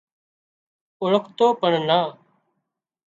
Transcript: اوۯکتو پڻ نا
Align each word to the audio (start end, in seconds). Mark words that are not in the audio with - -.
اوۯکتو 1.01 1.47
پڻ 1.59 1.73
نا 1.87 1.99